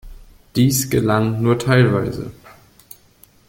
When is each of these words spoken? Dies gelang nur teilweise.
Dies 0.55 0.89
gelang 0.89 1.43
nur 1.43 1.59
teilweise. 1.59 2.31